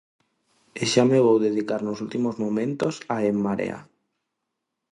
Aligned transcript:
E 0.81 0.83
xa 0.91 1.03
me 1.11 1.19
vou 1.25 1.37
dedicar 1.47 1.81
nos 1.83 2.01
últimos 2.05 2.35
momentos 2.43 2.93
a 3.15 3.17
En 3.31 3.37
Marea. 3.45 3.79